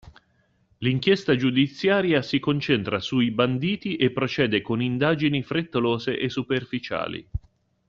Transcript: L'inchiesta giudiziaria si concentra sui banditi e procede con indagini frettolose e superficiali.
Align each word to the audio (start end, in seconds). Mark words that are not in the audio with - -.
L'inchiesta 0.79 1.35
giudiziaria 1.35 2.23
si 2.23 2.39
concentra 2.39 2.99
sui 2.99 3.29
banditi 3.29 3.97
e 3.97 4.09
procede 4.09 4.59
con 4.63 4.81
indagini 4.81 5.43
frettolose 5.43 6.17
e 6.17 6.27
superficiali. 6.27 7.29